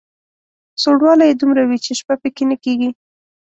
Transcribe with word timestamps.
سوړوالی 0.81 1.25
یې 1.29 1.35
دومره 1.41 1.63
وي 1.69 1.77
چې 1.85 1.91
شپه 1.99 2.15
په 2.21 2.29
کې 2.35 2.43
نه 2.51 2.55
کېږي. 2.63 2.89